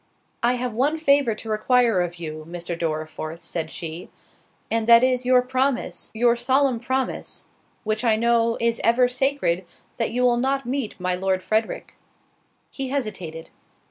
"I 0.41 0.53
have 0.53 0.73
one 0.73 0.97
favour 0.97 1.35
to 1.35 1.49
require 1.49 2.01
of 2.01 2.15
you, 2.15 2.43
Mr. 2.49 2.75
Dorriforth," 2.75 3.41
said 3.41 3.69
she, 3.69 4.09
"and 4.71 4.87
that 4.87 5.03
is, 5.03 5.27
your 5.27 5.43
promise, 5.43 6.09
your 6.15 6.35
solemn 6.35 6.79
promise, 6.79 7.45
which 7.83 8.03
I 8.03 8.15
know 8.15 8.57
is 8.59 8.81
ever 8.83 9.07
sacred, 9.07 9.63
that 9.97 10.09
you 10.09 10.23
will 10.23 10.37
not 10.37 10.65
meet 10.65 10.99
my 10.99 11.13
Lord 11.13 11.43
Frederick." 11.43 11.97
He 12.71 12.87
hesitated. 12.89 13.51